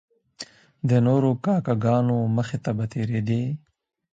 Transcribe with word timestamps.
د 0.89 0.91
نورو 1.07 1.31
کاکه 1.45 1.73
ګانو 1.83 2.17
مخې 2.35 2.57
ته 2.63 2.71
به 2.77 2.85
تیریدی. 2.93 3.43